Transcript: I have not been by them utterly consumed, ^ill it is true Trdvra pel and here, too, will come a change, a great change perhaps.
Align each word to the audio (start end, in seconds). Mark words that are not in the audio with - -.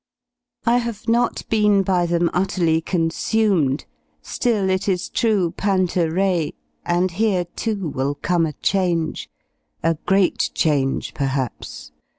I 0.65 0.77
have 0.77 1.07
not 1.07 1.47
been 1.47 1.83
by 1.83 2.07
them 2.07 2.31
utterly 2.33 2.81
consumed, 2.81 3.85
^ill 4.23 4.67
it 4.67 4.89
is 4.89 5.09
true 5.09 5.53
Trdvra 5.55 6.51
pel 6.53 6.53
and 6.87 7.11
here, 7.11 7.45
too, 7.55 7.87
will 7.89 8.15
come 8.15 8.47
a 8.47 8.53
change, 8.53 9.29
a 9.83 9.93
great 10.07 10.49
change 10.55 11.13
perhaps. 11.13 11.91